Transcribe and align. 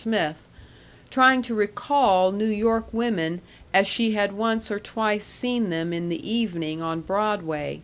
Smith, 0.00 0.46
trying 1.10 1.42
to 1.42 1.56
recall 1.56 2.30
New 2.30 2.46
York 2.46 2.86
women 2.92 3.40
as 3.74 3.84
she 3.84 4.12
had 4.12 4.30
once 4.32 4.70
or 4.70 4.78
twice 4.78 5.24
seen 5.24 5.70
them 5.70 5.92
in 5.92 6.08
the 6.08 6.30
evening 6.30 6.80
on 6.80 7.00
Broadway. 7.00 7.82